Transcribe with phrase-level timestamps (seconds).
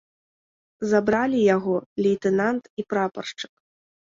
[0.93, 1.75] Забралі яго
[2.07, 3.53] лейтэнант і прапаршчык.